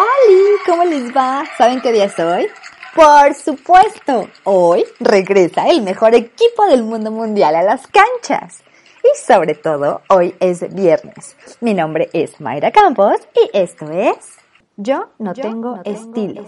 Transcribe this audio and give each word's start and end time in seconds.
¡Hola! 0.00 0.62
¿Cómo 0.64 0.84
les 0.84 1.14
va? 1.14 1.44
¿Saben 1.58 1.82
qué 1.82 1.92
día 1.92 2.06
es 2.06 2.18
hoy? 2.18 2.46
Por 2.94 3.34
supuesto, 3.34 4.30
hoy 4.44 4.82
regresa 4.98 5.68
el 5.68 5.82
mejor 5.82 6.14
equipo 6.14 6.64
del 6.70 6.84
mundo 6.84 7.10
mundial 7.10 7.54
a 7.54 7.62
las 7.62 7.86
canchas. 7.86 8.62
Y 9.04 9.14
sobre 9.18 9.54
todo, 9.54 10.00
hoy 10.08 10.34
es 10.40 10.74
viernes. 10.74 11.36
Mi 11.60 11.74
nombre 11.74 12.08
es 12.14 12.40
Mayra 12.40 12.70
Campos 12.70 13.16
y 13.34 13.50
esto 13.52 13.90
es 13.90 14.38
Yo 14.78 15.10
no, 15.18 15.34
tengo, 15.34 15.78
estilo. 15.84 16.46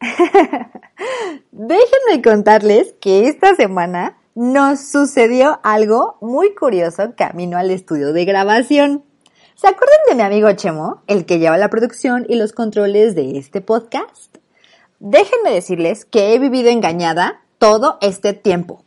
Déjenme 1.52 2.22
contarles 2.24 2.92
que 3.00 3.28
esta 3.28 3.54
semana 3.54 4.18
nos 4.34 4.90
sucedió 4.90 5.60
algo 5.62 6.16
muy 6.20 6.56
curioso 6.56 7.14
camino 7.16 7.56
al 7.56 7.70
estudio 7.70 8.12
de 8.12 8.24
grabación. 8.24 9.04
¿Se 9.62 9.68
acuerdan 9.68 9.98
de 10.08 10.16
mi 10.16 10.22
amigo 10.22 10.50
Chemo, 10.54 11.04
el 11.06 11.24
que 11.24 11.38
lleva 11.38 11.56
la 11.56 11.70
producción 11.70 12.26
y 12.28 12.34
los 12.34 12.52
controles 12.52 13.14
de 13.14 13.38
este 13.38 13.60
podcast? 13.60 14.38
Déjenme 14.98 15.52
decirles 15.52 16.04
que 16.04 16.34
he 16.34 16.40
vivido 16.40 16.68
engañada 16.68 17.44
todo 17.58 17.96
este 18.00 18.32
tiempo. 18.32 18.84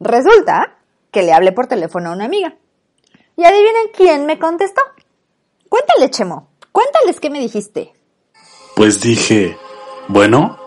Resulta 0.00 0.76
que 1.10 1.22
le 1.22 1.32
hablé 1.32 1.52
por 1.52 1.68
teléfono 1.68 2.10
a 2.10 2.12
una 2.12 2.26
amiga. 2.26 2.54
Y 3.38 3.44
adivinen 3.46 3.92
quién 3.96 4.26
me 4.26 4.38
contestó. 4.38 4.82
Cuéntale, 5.70 6.10
Chemo. 6.10 6.50
Cuéntales 6.70 7.18
qué 7.18 7.30
me 7.30 7.40
dijiste. 7.40 7.94
Pues 8.76 9.00
dije, 9.00 9.56
bueno. 10.08 10.58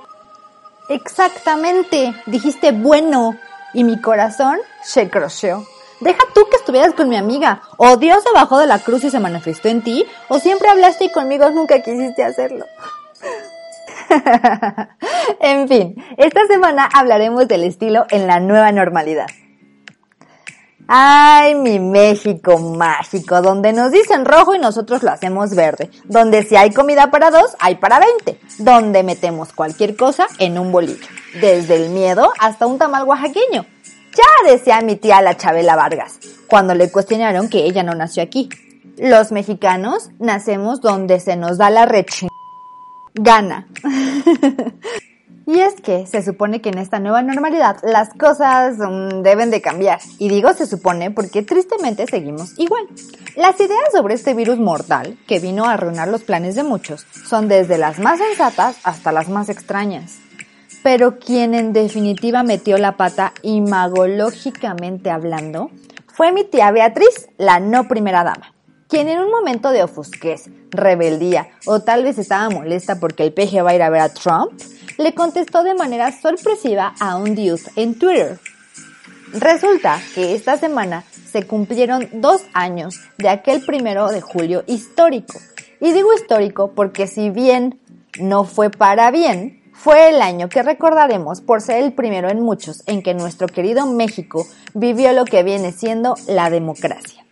Exactamente. 0.90 2.12
Dijiste 2.26 2.72
bueno. 2.72 3.38
Y 3.76 3.84
mi 3.84 4.02
corazón 4.02 4.58
se 4.82 5.12
crocheó. 5.12 5.64
Deja 6.00 6.20
tú 6.34 6.46
que 6.50 6.58
estuvieras 6.58 6.94
con 6.94 7.10
mi 7.10 7.18
amiga. 7.18 7.62
O 7.78 7.98
Dios 7.98 8.24
se 8.24 8.32
bajó 8.32 8.60
de 8.60 8.68
la 8.68 8.80
cruz 8.80 9.04
y 9.04 9.10
se 9.10 9.20
manifestó 9.20 9.68
en 9.68 9.84
ti. 9.84 10.06
O 10.30 10.40
siempre 10.40 10.70
hablaste 10.70 11.06
y 11.06 11.12
conmigo 11.12 11.50
nunca 11.50 11.82
quisiste 11.82 12.24
hacerlo. 12.24 12.66
en 15.40 15.68
fin, 15.68 15.96
esta 16.18 16.46
semana 16.48 16.88
hablaremos 16.94 17.48
del 17.48 17.64
estilo 17.64 18.06
en 18.10 18.28
la 18.28 18.40
nueva 18.40 18.72
normalidad. 18.72 19.28
Ay, 20.90 21.56
mi 21.56 21.80
México 21.80 22.58
mágico, 22.60 23.42
donde 23.42 23.74
nos 23.74 23.92
dicen 23.92 24.24
rojo 24.24 24.56
y 24.56 24.60
nosotros 24.60 25.04
lo 25.04 25.12
hacemos 25.12 25.54
verde, 25.54 25.90
donde 26.06 26.44
si 26.44 26.56
hay 26.56 26.72
comida 26.72 27.12
para 27.12 27.30
dos, 27.30 27.58
hay 27.60 27.76
para 27.76 28.00
veinte, 28.00 28.40
donde 28.58 29.04
metemos 29.04 29.52
cualquier 29.52 29.98
cosa 29.98 30.28
en 30.40 30.58
un 30.58 30.72
bolillo, 30.72 31.06
desde 31.42 31.76
el 31.76 31.90
miedo 31.90 32.32
hasta 32.40 32.68
un 32.68 32.78
tamal 32.78 33.04
oaxaqueño. 33.04 33.66
Ya 34.18 34.52
decía 34.52 34.82
mi 34.82 34.96
tía 34.96 35.22
la 35.22 35.38
Chabela 35.38 35.76
Vargas, 35.76 36.20
cuando 36.48 36.74
le 36.74 36.92
cuestionaron 36.92 37.50
que 37.50 37.66
ella 37.66 37.84
no 37.84 37.94
nació 37.94 38.24
aquí. 38.24 38.50
Los 38.98 39.32
mexicanos 39.32 40.10
nacemos 40.18 40.82
donde 40.82 41.20
se 41.20 41.36
nos 41.36 41.60
da 41.60 41.70
la 41.70 41.86
rechi 41.86 42.28
gana. 43.14 43.68
y 45.46 45.60
es 45.60 45.76
que 45.82 46.08
se 46.08 46.24
supone 46.24 46.62
que 46.62 46.70
en 46.70 46.80
esta 46.80 47.00
nueva 47.00 47.22
normalidad 47.22 47.78
las 47.84 48.10
cosas 48.16 48.78
mm, 48.80 49.22
deben 49.22 49.52
de 49.52 49.62
cambiar. 49.62 50.00
Y 50.18 50.30
digo 50.30 50.52
se 50.54 50.66
supone 50.66 51.12
porque 51.12 51.44
tristemente 51.44 52.08
seguimos 52.08 52.58
igual. 52.58 52.88
Las 53.36 53.60
ideas 53.60 53.92
sobre 53.94 54.16
este 54.16 54.34
virus 54.34 54.58
mortal, 54.58 55.20
que 55.28 55.38
vino 55.40 55.66
a 55.66 55.74
arruinar 55.74 56.08
los 56.08 56.24
planes 56.24 56.56
de 56.56 56.64
muchos, 56.64 57.06
son 57.24 57.48
desde 57.48 57.78
las 57.78 58.00
más 58.00 58.18
sensatas 58.18 58.78
hasta 58.84 59.12
las 59.12 59.30
más 59.30 59.50
extrañas 59.50 60.18
pero 60.88 61.20
quien 61.20 61.54
en 61.54 61.74
definitiva 61.74 62.44
metió 62.44 62.78
la 62.78 62.96
pata 62.96 63.34
imagológicamente 63.42 65.10
hablando 65.10 65.70
fue 66.06 66.32
mi 66.32 66.46
tía 66.46 66.72
Beatriz, 66.72 67.28
la 67.38 67.60
no 67.60 67.90
primera 67.90 68.24
dama, 68.24 68.54
quien 68.88 69.10
en 69.10 69.20
un 69.20 69.30
momento 69.30 69.72
de 69.72 69.84
ofusquez, 69.84 70.46
rebeldía 70.72 71.50
o 71.66 71.82
tal 71.82 72.06
vez 72.06 72.18
estaba 72.18 72.50
molesta 72.50 73.02
porque 73.02 73.24
el 73.24 73.34
peje 73.34 73.62
va 73.62 73.72
a 73.72 73.76
ir 73.76 73.82
a 73.82 73.90
ver 73.90 74.00
a 74.00 74.14
Trump, 74.14 74.54
le 74.98 75.14
contestó 75.14 75.62
de 75.64 75.76
manera 75.76 76.14
sorpresiva 76.14 76.94
a 77.02 77.18
un 77.18 77.36
dios 77.36 77.70
en 77.76 78.00
Twitter. 78.00 78.40
Resulta 79.34 80.00
que 80.16 80.36
esta 80.36 80.56
semana 80.56 81.04
se 81.30 81.46
cumplieron 81.46 82.08
dos 82.14 82.44
años 82.54 83.02
de 83.18 83.28
aquel 83.28 83.60
primero 83.66 84.08
de 84.08 84.22
julio 84.22 84.64
histórico. 84.68 85.38
Y 85.82 85.92
digo 85.92 86.14
histórico 86.14 86.72
porque 86.72 87.08
si 87.08 87.30
bien 87.30 87.78
no 88.22 88.46
fue 88.46 88.70
para 88.70 89.12
bien, 89.12 89.67
fue 89.78 90.10
el 90.10 90.22
año 90.22 90.50
que 90.50 90.64
recordaremos 90.64 91.42
por 91.42 91.62
ser 91.62 91.84
el 91.84 91.94
primero 91.94 92.30
en 92.30 92.42
muchos 92.42 92.84
en 92.88 93.04
que 93.04 93.14
nuestro 93.14 93.48
querido 93.48 93.86
México 93.86 94.48
vivió 94.74 95.14
lo 95.14 95.24
que 95.24 95.44
viene 95.44 95.72
siendo 95.72 96.16
la 96.28 96.50
democracia. 96.50 97.24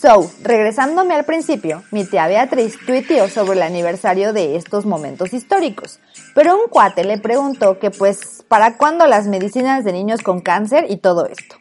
So, 0.00 0.30
regresándome 0.42 1.14
al 1.14 1.24
principio, 1.24 1.82
mi 1.90 2.04
tía 2.04 2.26
Beatriz 2.26 2.76
tuiteó 2.84 3.28
sobre 3.28 3.56
el 3.56 3.62
aniversario 3.62 4.32
de 4.32 4.56
estos 4.56 4.84
momentos 4.84 5.32
históricos, 5.32 6.00
pero 6.34 6.56
un 6.56 6.68
cuate 6.68 7.04
le 7.04 7.18
preguntó 7.18 7.78
que 7.78 7.90
pues, 7.90 8.44
¿para 8.48 8.76
cuándo 8.76 9.06
las 9.06 9.26
medicinas 9.26 9.84
de 9.84 9.92
niños 9.92 10.22
con 10.22 10.40
cáncer 10.40 10.86
y 10.88 10.96
todo 10.96 11.26
esto? 11.26 11.56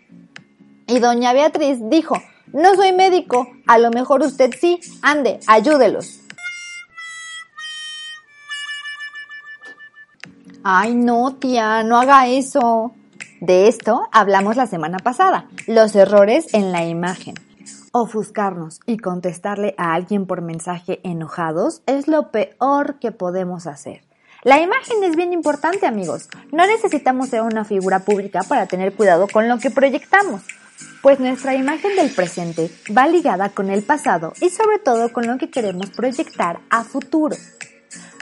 Y 0.88 1.00
doña 1.00 1.34
Beatriz 1.34 1.78
dijo, 1.90 2.16
no 2.52 2.76
soy 2.76 2.92
médico, 2.92 3.48
a 3.68 3.78
lo 3.78 3.92
mejor 3.92 4.22
usted 4.22 4.52
sí, 4.60 4.80
ande, 5.02 5.40
ayúdelos. 5.48 6.22
Ay, 10.66 10.96
no, 10.96 11.35
tía, 11.35 11.84
no 11.84 12.00
haga 12.00 12.28
eso. 12.28 12.94
De 13.41 13.68
esto 13.68 14.07
hablamos 14.13 14.56
la 14.56 14.66
semana 14.66 14.97
pasada, 14.97 15.47
los 15.68 15.94
errores 15.94 16.53
en 16.53 16.72
la 16.72 16.85
imagen. 16.85 17.35
Ofuscarnos 17.91 18.79
y 18.85 18.97
contestarle 18.97 19.75
a 19.78 19.94
alguien 19.94 20.25
por 20.25 20.41
mensaje 20.41 21.02
enojados 21.03 21.81
es 21.85 22.07
lo 22.07 22.31
peor 22.31 22.97
que 23.00 23.12
podemos 23.12 23.68
hacer. 23.68 24.03
La 24.44 24.62
imagen 24.62 25.03
es 25.03 25.18
bien 25.18 25.34
importante, 25.34 25.85
amigos. 25.85 26.29
No 26.53 26.66
necesitamos 26.66 27.28
ser 27.28 27.41
una 27.41 27.66
figura 27.66 28.00
pública 28.00 28.44
para 28.44 28.66
tener 28.66 28.94
cuidado 28.94 29.28
con 29.28 29.50
lo 29.50 29.57
que 29.57 29.69
proyectamos, 29.69 30.44
pues 31.02 31.19
nuestra 31.19 31.56
imagen 31.56 31.97
del 31.97 32.09
presente 32.09 32.72
va 32.97 33.07
ligada 33.07 33.50
con 33.50 33.69
el 33.69 33.84
pasado 33.84 34.31
y 34.40 34.50
sobre 34.50 34.79
todo 34.79 35.12
con 35.12 35.28
lo 35.28 35.38
que 35.38 35.50
queremos 35.50 35.90
proyectar 35.90 36.62
a 36.69 36.85
futuro. 36.85 37.35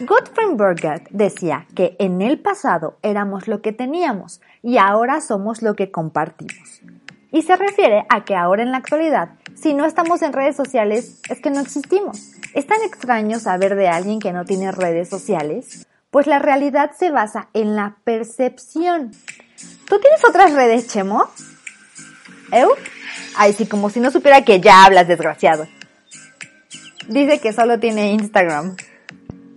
Gottfried 0.06 0.58
Burgert 0.58 1.08
decía 1.12 1.68
que 1.76 1.96
en 2.00 2.22
el 2.22 2.40
pasado 2.40 2.98
éramos 3.04 3.48
lo 3.48 3.62
que 3.62 3.72
teníamos 3.72 4.42
y 4.64 4.78
ahora 4.78 5.22
somos 5.22 5.62
lo 5.62 5.76
que 5.76 5.92
compartimos. 5.92 6.82
Y 7.32 7.44
se 7.44 7.56
refiere 7.56 8.06
a 8.10 8.26
que 8.26 8.36
ahora 8.36 8.64
en 8.64 8.72
la 8.72 8.78
actualidad, 8.78 9.30
si 9.54 9.74
no 9.74 9.86
estamos 9.86 10.22
en 10.22 10.34
redes 10.34 10.56
sociales, 10.56 11.22
es 11.30 11.40
que 11.40 11.52
no 11.52 11.60
existimos. 11.60 12.32
Es 12.54 12.66
tan 12.68 12.82
extraño 12.82 13.40
saber 13.40 13.76
de 13.76 13.88
alguien 13.88 14.20
que 14.20 14.34
no 14.34 14.44
tiene 14.44 14.72
redes 14.72 15.08
sociales, 15.08 15.88
pues 16.10 16.26
la 16.28 16.40
realidad 16.40 16.92
se 16.98 17.12
basa 17.12 17.50
en 17.54 17.76
la 17.76 17.98
percepción. 18.04 19.12
¿Tú 19.88 20.00
tienes 20.00 20.26
otras 20.26 20.54
redes, 20.54 20.88
Chemo? 20.88 21.30
¿Eu? 22.52 22.70
Ay, 23.38 23.54
sí, 23.54 23.66
como 23.66 23.90
si 23.90 24.00
no 24.00 24.12
supiera 24.12 24.44
que 24.44 24.60
ya 24.60 24.84
hablas, 24.84 25.08
desgraciado. 25.08 25.68
Dice 27.08 27.40
que 27.40 27.54
solo 27.54 27.80
tiene 27.80 28.12
Instagram. 28.12 28.76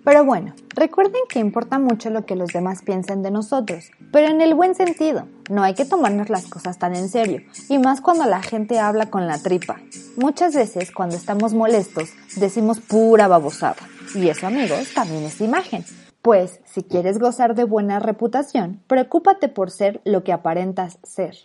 Pero 0.04 0.22
bueno, 0.22 0.54
recuerden 0.74 1.22
que 1.30 1.38
importa 1.38 1.78
mucho 1.78 2.10
lo 2.10 2.26
que 2.26 2.36
los 2.36 2.50
demás 2.50 2.82
piensen 2.82 3.22
de 3.22 3.30
nosotros, 3.30 3.90
pero 4.12 4.28
en 4.28 4.42
el 4.42 4.54
buen 4.54 4.74
sentido. 4.74 5.26
No 5.48 5.62
hay 5.62 5.74
que 5.74 5.86
tomarnos 5.86 6.28
las 6.28 6.46
cosas 6.46 6.78
tan 6.78 6.94
en 6.94 7.08
serio, 7.08 7.42
y 7.70 7.78
más 7.78 8.02
cuando 8.02 8.26
la 8.26 8.42
gente 8.42 8.78
habla 8.78 9.10
con 9.10 9.26
la 9.26 9.38
tripa. 9.38 9.80
Muchas 10.16 10.54
veces 10.54 10.90
cuando 10.90 11.16
estamos 11.16 11.54
molestos 11.54 12.10
decimos 12.36 12.80
pura 12.80 13.28
babosada, 13.28 13.76
y 14.14 14.28
eso 14.28 14.46
amigos 14.46 14.92
también 14.94 15.24
es 15.24 15.40
imagen. 15.40 15.84
Pues 16.20 16.60
si 16.64 16.82
quieres 16.82 17.18
gozar 17.18 17.54
de 17.54 17.64
buena 17.64 17.98
reputación, 17.98 18.82
preocúpate 18.86 19.48
por 19.48 19.70
ser 19.70 20.02
lo 20.04 20.22
que 20.22 20.32
aparentas 20.32 20.98
ser. 21.02 21.36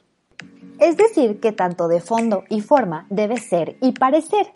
Es 0.80 0.96
decir, 0.96 1.40
que 1.41 1.52
tanto 1.52 1.88
de 1.90 2.00
fondo 2.00 2.44
y 2.50 2.62
forma 2.62 3.06
debe 3.09 3.38
ser 3.38 3.78
y 3.81 3.91
parecer. 3.91 4.47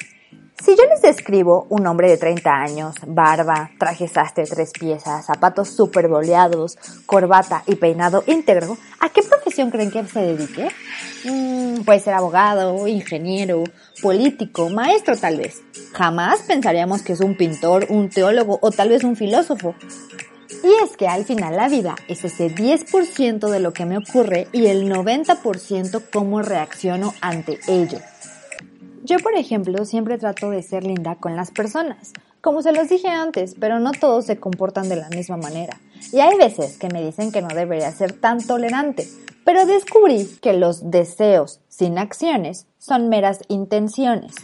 Si 0.61 0.75
yo 0.77 0.83
les 0.87 1.01
describo 1.01 1.65
un 1.69 1.87
hombre 1.87 2.09
de 2.09 2.17
30 2.17 2.53
años, 2.53 2.95
barba, 3.07 3.71
traje 3.79 4.07
sastre 4.07 4.45
tres 4.45 4.71
piezas, 4.71 5.25
zapatos 5.25 5.69
super 5.69 6.07
boleados, 6.07 6.77
corbata 7.05 7.63
y 7.65 7.75
peinado 7.75 8.23
íntegro, 8.27 8.77
¿a 8.99 9.09
qué 9.09 9.23
profesión 9.23 9.71
creen 9.71 9.91
que 9.91 10.05
se 10.05 10.19
dedique? 10.19 10.69
Mm, 11.25 11.83
puede 11.83 11.99
ser 11.99 12.13
abogado, 12.13 12.87
ingeniero, 12.87 13.63
político, 14.01 14.69
maestro 14.69 15.17
tal 15.17 15.37
vez. 15.37 15.61
Jamás 15.91 16.41
pensaríamos 16.41 17.01
que 17.01 17.13
es 17.13 17.19
un 17.19 17.35
pintor, 17.35 17.87
un 17.89 18.09
teólogo 18.09 18.59
o 18.61 18.71
tal 18.71 18.89
vez 18.89 19.03
un 19.03 19.15
filósofo. 19.15 19.75
Y 20.63 20.83
es 20.85 20.95
que 20.95 21.07
al 21.07 21.25
final 21.25 21.57
la 21.57 21.67
vida 21.67 21.95
es 22.07 22.23
ese 22.23 22.47
10% 22.47 23.49
de 23.49 23.59
lo 23.59 23.73
que 23.73 23.85
me 23.85 23.97
ocurre 23.97 24.47
y 24.53 24.67
el 24.67 24.89
90% 24.89 26.03
cómo 26.13 26.41
reacciono 26.41 27.13
ante 27.21 27.59
ello. 27.67 27.99
Yo, 29.05 29.17
por 29.17 29.35
ejemplo, 29.35 29.83
siempre 29.83 30.17
trato 30.17 30.49
de 30.49 30.63
ser 30.63 30.85
linda 30.85 31.15
con 31.15 31.35
las 31.35 31.51
personas, 31.51 32.13
como 32.39 32.61
se 32.61 32.71
los 32.71 32.87
dije 32.87 33.09
antes, 33.09 33.53
pero 33.59 33.81
no 33.81 33.91
todos 33.91 34.25
se 34.25 34.37
comportan 34.37 34.87
de 34.87 34.95
la 34.95 35.09
misma 35.09 35.35
manera. 35.35 35.77
Y 36.13 36.21
hay 36.21 36.37
veces 36.37 36.77
que 36.77 36.87
me 36.87 37.03
dicen 37.03 37.33
que 37.33 37.41
no 37.41 37.49
debería 37.49 37.91
ser 37.91 38.13
tan 38.13 38.41
tolerante, 38.41 39.05
pero 39.43 39.65
descubrí 39.65 40.25
que 40.41 40.53
los 40.53 40.89
deseos 40.89 41.59
sin 41.67 41.97
acciones 41.97 42.65
son 42.77 43.09
meras 43.09 43.41
intenciones. 43.49 44.35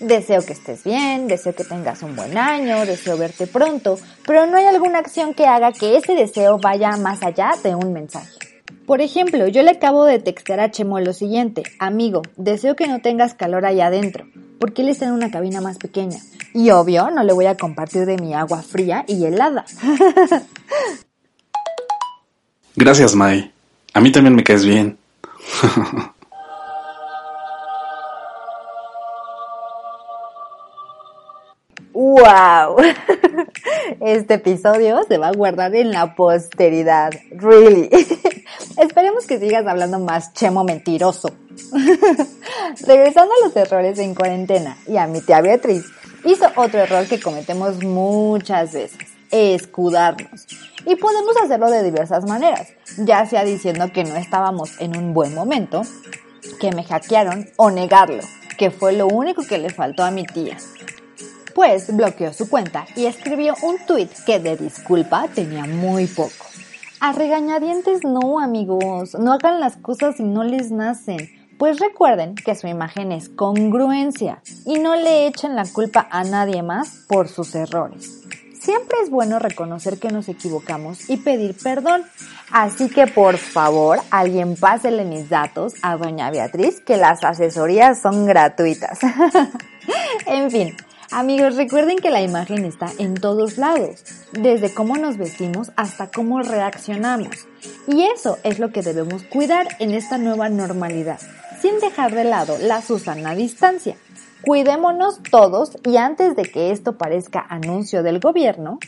Deseo 0.00 0.40
que 0.40 0.54
estés 0.54 0.82
bien, 0.82 1.28
deseo 1.28 1.54
que 1.54 1.64
tengas 1.64 2.02
un 2.02 2.16
buen 2.16 2.38
año, 2.38 2.86
deseo 2.86 3.18
verte 3.18 3.46
pronto, 3.46 3.98
pero 4.26 4.46
no 4.46 4.56
hay 4.56 4.64
alguna 4.64 4.98
acción 4.98 5.34
que 5.34 5.44
haga 5.44 5.72
que 5.72 5.98
ese 5.98 6.14
deseo 6.14 6.56
vaya 6.56 6.96
más 6.96 7.22
allá 7.22 7.52
de 7.62 7.74
un 7.74 7.92
mensaje. 7.92 8.45
Por 8.86 9.00
ejemplo, 9.00 9.48
yo 9.48 9.62
le 9.62 9.72
acabo 9.72 10.04
de 10.04 10.20
textear 10.20 10.60
a 10.60 10.70
Chemo 10.70 11.00
lo 11.00 11.12
siguiente, 11.12 11.64
amigo, 11.80 12.22
deseo 12.36 12.76
que 12.76 12.86
no 12.86 13.00
tengas 13.00 13.34
calor 13.34 13.66
allá 13.66 13.86
adentro, 13.86 14.26
porque 14.60 14.82
él 14.82 14.88
está 14.88 15.06
en 15.06 15.12
una 15.12 15.32
cabina 15.32 15.60
más 15.60 15.76
pequeña. 15.76 16.18
Y 16.54 16.70
obvio, 16.70 17.10
no 17.10 17.24
le 17.24 17.32
voy 17.32 17.46
a 17.46 17.56
compartir 17.56 18.06
de 18.06 18.16
mi 18.16 18.32
agua 18.32 18.62
fría 18.62 19.04
y 19.08 19.24
helada. 19.24 19.64
Gracias, 22.76 23.16
Mai. 23.16 23.50
A 23.92 24.00
mí 24.00 24.12
también 24.12 24.36
me 24.36 24.44
caes 24.44 24.64
bien. 24.64 24.96
¡Wow! 31.92 32.76
Este 34.00 34.34
episodio 34.34 35.00
se 35.08 35.16
va 35.16 35.28
a 35.28 35.32
guardar 35.32 35.74
en 35.74 35.90
la 35.90 36.14
posteridad. 36.14 37.10
Really. 37.30 37.88
Que 39.26 39.40
sigas 39.40 39.66
hablando 39.66 39.98
más 39.98 40.32
chemo 40.34 40.62
mentiroso. 40.62 41.30
Regresando 42.86 43.32
a 43.32 43.46
los 43.46 43.56
errores 43.56 43.98
en 43.98 44.14
cuarentena 44.14 44.76
y 44.86 44.98
a 44.98 45.06
mi 45.06 45.20
tía 45.20 45.40
Beatriz, 45.40 45.84
hizo 46.24 46.46
otro 46.54 46.80
error 46.80 47.06
que 47.06 47.20
cometemos 47.20 47.82
muchas 47.82 48.72
veces, 48.72 48.98
escudarnos. 49.30 50.46
Y 50.84 50.94
podemos 50.94 51.36
hacerlo 51.42 51.70
de 51.70 51.82
diversas 51.82 52.24
maneras, 52.24 52.68
ya 52.98 53.26
sea 53.26 53.44
diciendo 53.44 53.90
que 53.92 54.04
no 54.04 54.14
estábamos 54.14 54.80
en 54.80 54.96
un 54.96 55.12
buen 55.12 55.34
momento, 55.34 55.82
que 56.60 56.70
me 56.70 56.84
hackearon 56.84 57.48
o 57.56 57.70
negarlo, 57.70 58.22
que 58.56 58.70
fue 58.70 58.92
lo 58.92 59.08
único 59.08 59.44
que 59.44 59.58
le 59.58 59.70
faltó 59.70 60.04
a 60.04 60.12
mi 60.12 60.24
tía. 60.24 60.56
Pues 61.54 61.94
bloqueó 61.96 62.32
su 62.32 62.48
cuenta 62.48 62.86
y 62.94 63.06
escribió 63.06 63.56
un 63.62 63.78
tweet 63.86 64.10
que 64.24 64.38
de 64.38 64.56
disculpa 64.56 65.26
tenía 65.34 65.64
muy 65.64 66.06
poco. 66.06 66.46
A 67.00 67.12
regañadientes 67.12 68.04
no, 68.04 68.40
amigos, 68.40 69.14
no 69.18 69.32
hagan 69.32 69.60
las 69.60 69.76
cosas 69.76 70.16
si 70.16 70.22
no 70.22 70.44
les 70.44 70.70
nacen. 70.70 71.28
Pues 71.58 71.78
recuerden 71.78 72.34
que 72.34 72.54
su 72.54 72.66
imagen 72.68 73.12
es 73.12 73.28
congruencia 73.28 74.42
y 74.64 74.78
no 74.78 74.94
le 74.96 75.26
echen 75.26 75.56
la 75.56 75.64
culpa 75.66 76.06
a 76.10 76.24
nadie 76.24 76.62
más 76.62 77.04
por 77.08 77.28
sus 77.28 77.54
errores. 77.54 78.22
Siempre 78.58 78.96
es 79.02 79.10
bueno 79.10 79.38
reconocer 79.38 79.98
que 79.98 80.10
nos 80.10 80.28
equivocamos 80.28 81.08
y 81.08 81.18
pedir 81.18 81.54
perdón. 81.62 82.02
Así 82.50 82.88
que 82.88 83.06
por 83.06 83.36
favor, 83.36 84.00
alguien 84.10 84.56
pásele 84.56 85.04
mis 85.04 85.28
datos 85.28 85.74
a 85.82 85.96
doña 85.96 86.30
Beatriz, 86.30 86.80
que 86.80 86.96
las 86.96 87.24
asesorías 87.24 88.00
son 88.00 88.26
gratuitas. 88.26 88.98
en 90.26 90.50
fin, 90.50 90.76
Amigos, 91.12 91.54
recuerden 91.54 91.98
que 91.98 92.10
la 92.10 92.20
imagen 92.20 92.64
está 92.64 92.88
en 92.98 93.14
todos 93.14 93.58
lados, 93.58 94.02
desde 94.32 94.74
cómo 94.74 94.96
nos 94.96 95.16
vestimos 95.16 95.70
hasta 95.76 96.10
cómo 96.10 96.42
reaccionamos. 96.42 97.46
Y 97.86 98.02
eso 98.02 98.38
es 98.42 98.58
lo 98.58 98.72
que 98.72 98.82
debemos 98.82 99.22
cuidar 99.22 99.68
en 99.78 99.92
esta 99.92 100.18
nueva 100.18 100.48
normalidad, 100.48 101.20
sin 101.60 101.78
dejar 101.78 102.12
de 102.12 102.24
lado 102.24 102.58
la 102.60 102.82
Susana 102.82 103.34
distancia. 103.36 103.96
Cuidémonos 104.42 105.20
todos 105.30 105.78
y 105.84 105.96
antes 105.96 106.34
de 106.34 106.42
que 106.42 106.72
esto 106.72 106.98
parezca 106.98 107.46
anuncio 107.48 108.02
del 108.02 108.18
gobierno, 108.18 108.78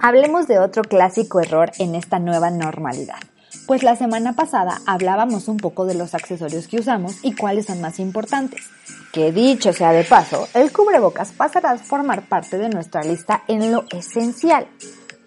hablemos 0.00 0.48
de 0.48 0.58
otro 0.58 0.82
clásico 0.82 1.40
error 1.40 1.70
en 1.78 1.94
esta 1.94 2.18
nueva 2.18 2.50
normalidad. 2.50 3.20
Pues 3.66 3.84
la 3.84 3.94
semana 3.94 4.34
pasada 4.34 4.80
hablábamos 4.84 5.46
un 5.46 5.58
poco 5.58 5.86
de 5.86 5.94
los 5.94 6.14
accesorios 6.14 6.66
que 6.66 6.78
usamos 6.78 7.24
y 7.24 7.34
cuáles 7.34 7.66
son 7.66 7.80
más 7.80 8.00
importantes. 8.00 8.68
Que 9.12 9.32
dicho 9.32 9.72
sea 9.72 9.90
de 9.92 10.04
paso, 10.04 10.46
el 10.54 10.72
cubrebocas 10.72 11.32
pasará 11.32 11.72
a 11.72 11.78
formar 11.78 12.28
parte 12.28 12.58
de 12.58 12.68
nuestra 12.68 13.02
lista 13.02 13.42
en 13.48 13.72
lo 13.72 13.84
esencial. 13.90 14.68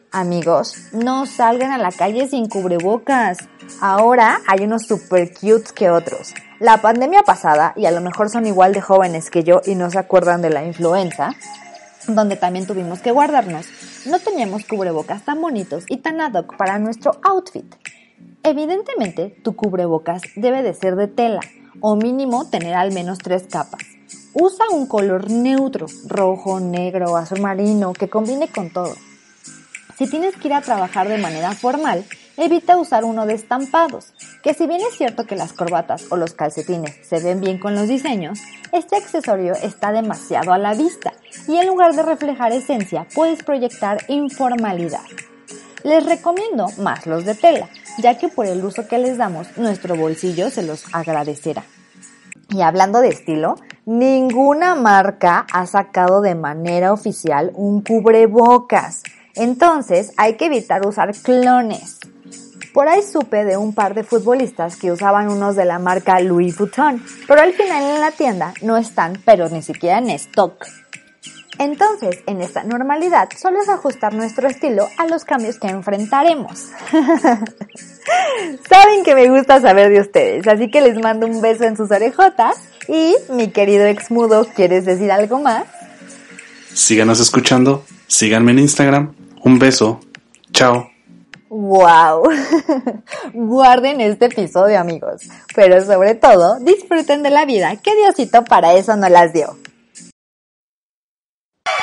Amigos, 0.10 0.76
no 0.94 1.26
salgan 1.26 1.74
a 1.74 1.78
la 1.78 1.92
calle 1.92 2.30
sin 2.30 2.48
cubrebocas. 2.48 3.40
Ahora 3.82 4.40
hay 4.48 4.64
unos 4.64 4.84
super 4.84 5.34
cute 5.34 5.74
que 5.76 5.90
otros. 5.90 6.34
La 6.60 6.82
pandemia 6.82 7.24
pasada, 7.24 7.74
y 7.76 7.86
a 7.86 7.92
lo 7.92 8.00
mejor 8.00 8.30
son 8.30 8.46
igual 8.46 8.72
de 8.72 8.80
jóvenes 8.80 9.30
que 9.30 9.44
yo 9.44 9.60
y 9.66 9.76
no 9.76 9.90
se 9.92 10.00
acuerdan 10.00 10.42
de 10.42 10.50
la 10.50 10.64
influenza, 10.64 11.36
donde 12.08 12.38
también 12.38 12.66
tuvimos 12.66 13.02
que 13.02 13.12
guardarnos, 13.12 13.66
no 14.06 14.18
teníamos 14.20 14.64
cubrebocas 14.66 15.26
tan 15.26 15.42
bonitos 15.42 15.84
y 15.90 15.98
tan 15.98 16.22
ad 16.22 16.36
hoc 16.36 16.56
para 16.56 16.80
nuestro 16.80 17.20
outfit. 17.22 17.76
Evidentemente, 18.44 19.36
tu 19.44 19.58
cubrebocas 19.58 20.22
debe 20.38 20.64
de 20.64 20.74
ser 20.74 20.96
de 20.96 21.08
tela 21.08 21.42
o 21.80 21.96
mínimo 21.96 22.50
tener 22.50 22.76
al 22.76 22.92
menos 22.92 23.18
tres 23.20 23.44
capas. 23.50 23.82
Usa 24.34 24.66
un 24.72 24.88
color 24.88 25.30
neutro, 25.30 25.86
rojo, 26.08 26.60
negro, 26.60 27.18
azul 27.18 27.42
marino, 27.42 27.94
que 27.94 28.10
combine 28.10 28.48
con 28.48 28.72
todo. 28.72 28.94
Si 29.98 30.10
tienes 30.10 30.36
que 30.36 30.48
ir 30.48 30.54
a 30.54 30.62
trabajar 30.62 31.08
de 31.08 31.20
manera 31.20 31.52
formal, 31.54 32.04
evita 32.38 32.78
usar 32.78 33.04
uno 33.04 33.26
de 33.26 33.36
estampados, 33.36 34.14
que 34.42 34.54
si 34.54 34.66
bien 34.66 34.82
es 34.82 34.98
cierto 34.98 35.26
que 35.26 35.36
las 35.36 35.54
corbatas 35.54 36.06
o 36.10 36.18
los 36.18 36.34
calcetines 36.34 36.96
se 37.08 37.20
ven 37.20 37.42
bien 37.42 37.60
con 37.60 37.76
los 37.76 37.88
diseños, 37.88 38.40
este 38.72 38.96
accesorio 38.96 39.54
está 39.54 39.92
demasiado 39.92 40.52
a 40.52 40.58
la 40.58 40.74
vista 40.74 41.14
y 41.48 41.58
en 41.58 41.68
lugar 41.68 41.94
de 41.94 42.04
reflejar 42.04 42.52
esencia 42.52 43.06
puedes 43.14 43.44
proyectar 43.44 44.00
informalidad. 44.08 45.04
Les 45.84 46.04
recomiendo 46.06 46.68
más 46.80 47.06
los 47.06 47.26
de 47.26 47.36
tela, 47.36 47.70
ya 47.98 48.18
que 48.18 48.30
por 48.30 48.46
el 48.46 48.64
uso 48.64 48.88
que 48.88 48.98
les 48.98 49.18
damos, 49.18 49.58
nuestro 49.58 49.96
bolsillo 49.96 50.50
se 50.50 50.64
los 50.64 50.86
agradecerá. 50.94 51.64
Y 52.50 52.62
hablando 52.62 53.02
de 53.02 53.10
estilo, 53.10 53.56
ninguna 53.86 54.76
marca 54.76 55.46
ha 55.52 55.66
sacado 55.66 56.22
de 56.22 56.36
manera 56.36 56.94
oficial 56.94 57.52
un 57.56 57.82
cubrebocas. 57.82 59.04
Entonces 59.36 60.14
hay 60.18 60.36
que 60.36 60.46
evitar 60.46 60.86
usar 60.86 61.14
clones. 61.16 62.00
Por 62.74 62.88
ahí 62.88 63.02
supe 63.04 63.44
de 63.44 63.58
un 63.58 63.74
par 63.74 63.94
de 63.94 64.04
futbolistas 64.04 64.78
que 64.78 64.92
usaban 64.92 65.30
unos 65.30 65.56
de 65.56 65.66
la 65.66 65.78
marca 65.80 66.20
Louis 66.20 66.58
Vuitton, 66.58 67.04
pero 67.28 67.42
al 67.42 67.54
final 67.54 67.84
en 67.84 68.02
la 68.02 68.12
tienda 68.12 68.54
no 68.62 68.78
están, 68.78 69.22
pero 69.26 69.48
ni 69.50 69.62
siquiera 69.62 70.00
en 70.00 70.10
stock. 70.10 70.66
Entonces, 71.60 72.20
en 72.26 72.42
esta 72.42 72.64
normalidad, 72.64 73.30
solo 73.40 73.62
es 73.62 73.70
ajustar 73.70 74.14
nuestro 74.14 74.48
estilo 74.48 74.88
a 74.98 75.06
los 75.06 75.24
cambios 75.24 75.60
que 75.60 75.68
enfrentaremos. 75.68 76.70
Saben 78.70 79.04
que 79.04 79.16
me 79.16 79.30
gusta 79.30 79.62
saber 79.62 79.92
de 79.92 80.02
ustedes, 80.02 80.48
así 80.48 80.70
que 80.72 80.82
les 80.82 80.98
mando 80.98 81.28
un 81.28 81.42
beso 81.42 81.64
en 81.64 81.78
sus 81.78 81.92
orejotas. 81.92 82.58
Y, 82.88 83.16
mi 83.30 83.50
querido 83.50 83.86
exmudo, 83.86 84.48
¿quieres 84.56 84.86
decir 84.86 85.12
algo 85.12 85.40
más? 85.40 85.66
Síganos 86.74 87.20
escuchando, 87.20 87.86
síganme 88.08 88.52
en 88.52 88.60
Instagram. 88.60 89.14
Un 89.44 89.60
beso. 89.60 90.00
Chao. 90.52 90.90
¡Wow! 91.50 92.24
Guarden 93.34 94.02
este 94.02 94.26
episodio, 94.26 94.80
amigos. 94.80 95.22
Pero 95.54 95.86
sobre 95.86 96.16
todo, 96.16 96.60
disfruten 96.60 97.22
de 97.22 97.30
la 97.30 97.46
vida 97.46 97.76
que 97.76 97.96
Diosito 97.96 98.44
para 98.44 98.74
eso 98.74 98.96
no 98.96 99.08
las 99.08 99.34
dio. 99.34 99.56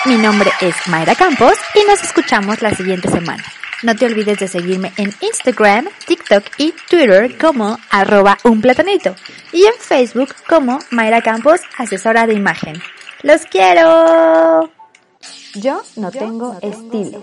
Mi 0.06 0.16
nombre 0.16 0.50
es 0.62 0.74
Mayra 0.86 1.14
Campos 1.14 1.52
y 1.74 1.86
nos 1.86 2.02
escuchamos 2.02 2.62
la 2.62 2.74
siguiente 2.74 3.08
semana. 3.10 3.44
No 3.82 3.94
te 3.94 4.06
olvides 4.06 4.38
de 4.38 4.48
seguirme 4.48 4.92
en 4.96 5.12
Instagram, 5.20 5.88
TikTok 6.06 6.42
y 6.56 6.72
Twitter 6.88 7.36
como 7.36 7.78
arroba 7.90 8.38
un 8.44 8.62
platanito 8.62 9.14
y 9.52 9.64
en 9.66 9.74
Facebook 9.78 10.34
como 10.48 10.78
Mayra 10.90 11.20
Campos, 11.20 11.60
asesora 11.76 12.26
de 12.26 12.32
imagen. 12.32 12.80
¡Los 13.22 13.42
quiero! 13.42 14.70
Yo 15.54 15.82
no 15.96 16.10
tengo 16.10 16.58
estilo. 16.62 17.22